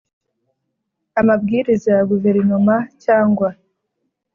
amabwiriza 1.19 1.89
ya 1.97 2.03
Guverinoma 2.11 2.75
cyangwa 3.03 3.49